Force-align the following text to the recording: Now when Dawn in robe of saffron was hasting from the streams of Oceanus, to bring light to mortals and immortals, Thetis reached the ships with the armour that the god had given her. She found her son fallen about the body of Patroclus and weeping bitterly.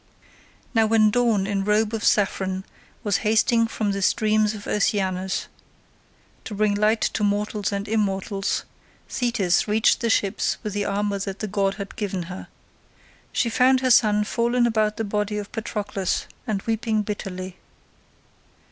Now 0.73 0.87
when 0.87 1.11
Dawn 1.11 1.45
in 1.45 1.63
robe 1.63 1.93
of 1.93 2.03
saffron 2.03 2.65
was 3.03 3.17
hasting 3.17 3.67
from 3.67 3.91
the 3.91 4.01
streams 4.01 4.55
of 4.55 4.65
Oceanus, 4.65 5.45
to 6.43 6.55
bring 6.55 6.73
light 6.73 7.01
to 7.01 7.23
mortals 7.23 7.71
and 7.71 7.87
immortals, 7.87 8.65
Thetis 9.07 9.67
reached 9.67 9.99
the 10.01 10.09
ships 10.09 10.57
with 10.63 10.73
the 10.73 10.85
armour 10.85 11.19
that 11.19 11.37
the 11.37 11.47
god 11.47 11.75
had 11.75 11.95
given 11.95 12.23
her. 12.33 12.47
She 13.31 13.47
found 13.47 13.81
her 13.81 13.91
son 13.91 14.23
fallen 14.23 14.65
about 14.65 14.97
the 14.97 15.03
body 15.03 15.37
of 15.37 15.51
Patroclus 15.51 16.25
and 16.47 16.63
weeping 16.63 17.03
bitterly. 17.03 17.57